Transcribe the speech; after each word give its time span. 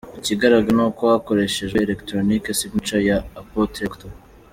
Ikigaragara 0.19 0.75
ni 0.77 0.83
uko 0.87 1.01
hakoreshejwe 1.11 1.77
‘electronic 1.85 2.43
signature’ 2.59 3.01
ya 3.09 3.17
Apôtre 3.41 3.83
Dr. 3.91 4.11